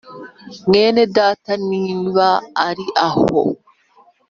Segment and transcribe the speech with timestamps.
[0.67, 2.27] Mwene data niba
[2.67, 3.39] ari aho